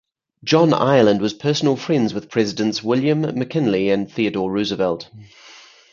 [0.43, 5.07] John Ireland was personal friends with Presidents William McKinley and Theodore Roosevelt.